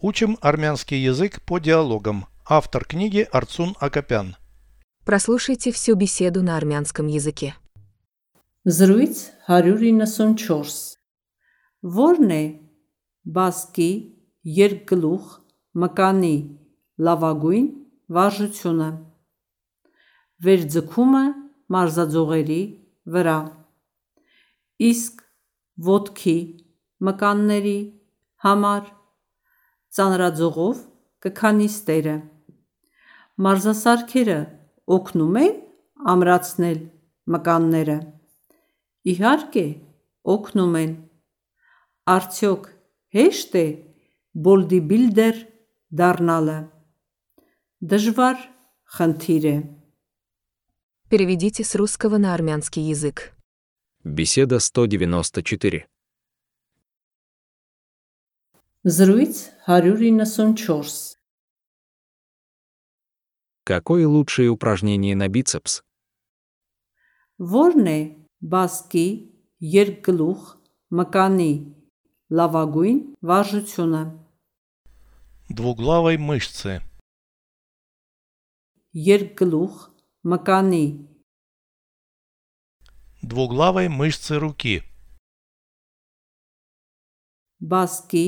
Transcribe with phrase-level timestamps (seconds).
[0.00, 2.26] Учим армянский язык по диалогам.
[2.46, 4.36] Автор книги Арцун Акопян.
[5.04, 7.54] Прослушайте всю беседу на армянском языке.
[8.64, 9.16] Զրույց
[9.48, 10.98] 194
[11.82, 12.42] Որն է
[13.24, 13.90] բասկի
[14.58, 15.28] երկգլուխ
[15.82, 16.36] մկանի
[17.06, 17.68] լավագույն
[18.12, 18.88] վարժությունը
[20.44, 21.24] Վերձգումը
[21.74, 22.62] մարզաձողերի
[23.14, 23.38] վրա
[24.90, 25.24] Իսկ
[25.90, 26.38] ոտքի
[27.08, 27.78] մկանների
[28.44, 28.94] համար
[29.97, 30.81] ծանրաձողով
[31.25, 32.17] կքանիստերը
[33.43, 34.39] Մարզասարքերը
[34.97, 35.53] օգնում են
[36.13, 36.81] ամրացնել
[37.33, 38.01] մկանները
[39.03, 39.63] Իհարկե,
[40.31, 40.91] օգնում են։
[42.07, 42.67] Արդյոք
[43.15, 43.63] հեշտ է
[44.45, 45.41] բոլդիբիլդեր
[45.99, 46.55] դառնալը։
[47.93, 48.37] Դժվար
[48.95, 49.55] խնդիր է։
[51.11, 53.35] Переведите с русского на армянский язык.
[54.05, 55.83] Беседа 194.
[58.85, 59.35] Զրույց
[59.67, 61.15] 194
[63.63, 65.81] Какое лучшее упражнение на бицепс?
[67.39, 67.99] Որն է
[68.43, 69.05] բասկի
[69.75, 70.41] երկգլուխ
[70.99, 71.53] մկանի
[72.37, 74.03] լավագույն վարժությունը
[75.49, 76.81] Двуглавой мышцы.
[78.93, 79.73] երկգլուխ
[80.27, 80.85] մկանի
[83.23, 84.83] Двуглавой мышцы руки.
[87.63, 88.25] բասկի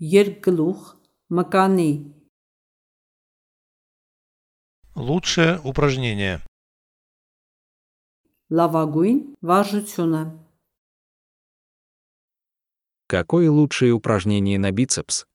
[0.00, 0.40] Ер
[1.28, 2.14] Макани.
[4.94, 6.40] Лучшее упражнение.
[8.48, 10.48] Лавагуин важуцюна.
[13.08, 15.26] Какое лучшее упражнение на бицепс?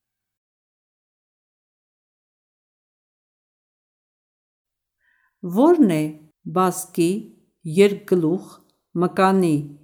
[5.41, 8.61] Ворне баски, ерглух,
[8.93, 9.77] макани,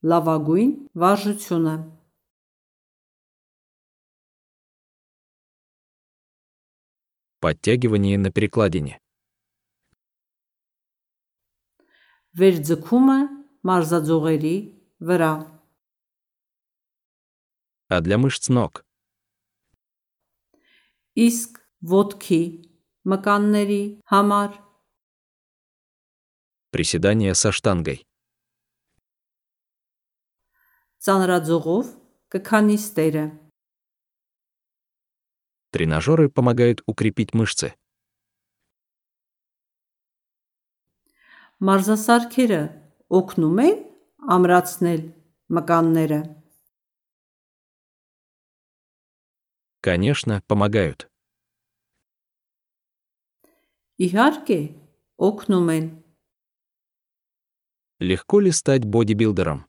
[0.00, 2.01] лавагуин важуцюна.
[7.41, 8.99] Подтягивание на перекладине.
[12.37, 13.17] վերձգումը
[13.67, 14.55] մարզաձողերի
[15.09, 15.31] վրա
[17.89, 18.83] А для мышц ног?
[21.17, 22.41] իսկ ոտքի
[23.09, 24.51] մկանների համար
[26.71, 28.03] Приседания со штангой.
[31.05, 31.85] ծանրաձողով
[32.35, 33.23] կքանիստերը
[35.71, 37.73] Тренажеры помогают укрепить мышцы.
[41.67, 42.59] մարզասարքերը
[43.19, 43.77] օգնում են
[44.37, 45.01] ամրացնել
[45.57, 46.19] մկանները
[49.81, 51.07] Конечно, помогают.
[54.05, 54.59] իհարկե
[55.27, 55.85] օգնում են
[57.99, 59.65] Легко ли стать бодибилдером?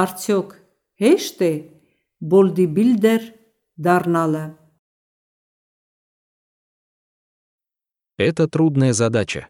[0.00, 0.54] արդյոք
[1.02, 1.52] հեշտ է
[2.23, 3.21] бодибилдер
[3.75, 4.57] Дарнала.
[8.15, 9.49] Это трудная задача.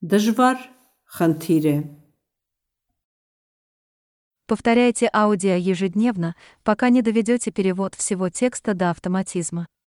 [0.00, 0.58] Дажвар
[1.04, 1.98] Хантире.
[4.46, 9.66] Повторяйте аудио ежедневно, пока не доведете перевод всего текста до автоматизма.